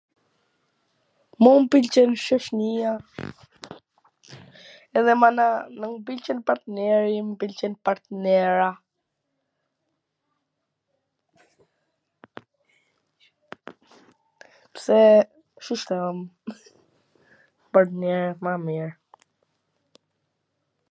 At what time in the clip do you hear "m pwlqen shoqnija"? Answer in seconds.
1.63-2.93